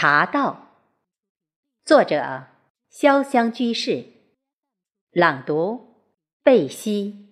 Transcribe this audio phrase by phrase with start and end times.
[0.00, 0.76] 茶道，
[1.84, 2.46] 作者：
[2.88, 4.04] 潇湘居士，
[5.10, 6.04] 朗读：
[6.44, 7.27] 贝西。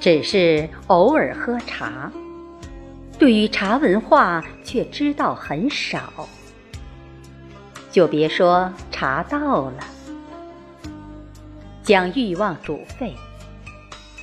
[0.00, 2.10] 只是偶尔喝茶，
[3.18, 6.26] 对于茶文化却知道很少，
[7.90, 9.84] 就别说茶道了。
[11.82, 13.14] 将欲望煮沸，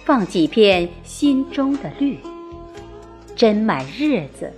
[0.04, 2.18] 放几片心中的绿，
[3.36, 4.52] 斟满日子，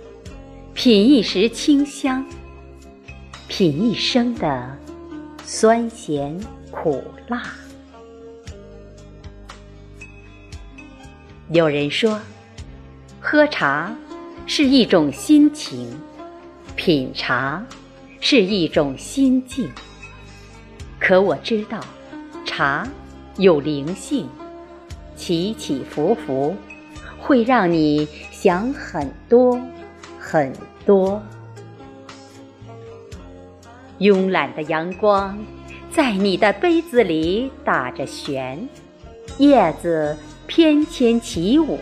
[0.72, 2.24] 品一时清香，
[3.46, 4.74] 品一生的
[5.44, 6.40] 酸咸
[6.70, 7.42] 苦辣。
[11.52, 12.16] 有人说，
[13.20, 13.92] 喝茶
[14.46, 15.90] 是一种心情，
[16.76, 17.60] 品茶
[18.20, 19.68] 是一种心境。
[21.00, 21.80] 可我知道，
[22.46, 22.86] 茶
[23.36, 24.28] 有灵性，
[25.16, 26.54] 起起伏伏，
[27.18, 29.60] 会让你想很多
[30.20, 30.52] 很
[30.86, 31.20] 多。
[33.98, 35.36] 慵懒的阳光
[35.90, 38.68] 在你的杯子里打着旋，
[39.38, 40.16] 叶子。
[40.50, 41.78] 翩跹起舞，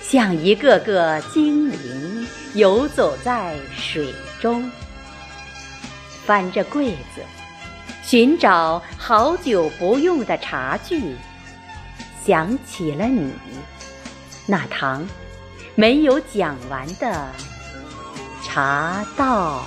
[0.00, 4.70] 像一个个精灵游走在水中。
[6.24, 7.20] 翻着柜子，
[8.04, 11.16] 寻找好久不用的茶具，
[12.24, 13.32] 想起了你，
[14.46, 15.04] 那堂
[15.74, 17.28] 没有讲完的
[18.44, 19.66] 茶道。